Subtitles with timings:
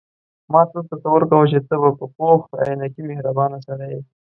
[0.51, 4.01] ما تل تصور کاوه چې ته به یو پوخ عینکي مهربانه سړی یې.